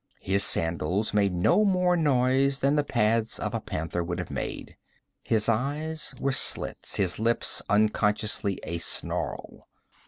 [0.21, 4.75] His sandals made no more sound than the pads of a panther would have made;
[5.23, 9.67] his eyes were slits, his lips unconsciously asnarl.